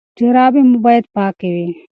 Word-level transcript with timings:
جرابې 0.17 0.61
مو 0.69 0.77
باید 0.85 1.05
پاکې 1.15 1.49
وي. 1.55 1.67